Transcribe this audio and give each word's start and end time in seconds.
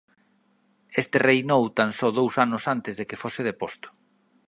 Este 1.01 1.17
reinou 1.29 1.63
tan 1.77 1.91
só 1.99 2.07
dous 2.19 2.33
anos 2.45 2.63
antes 2.75 2.93
de 2.99 3.05
que 3.09 3.21
fose 3.23 3.41
deposto. 3.49 3.87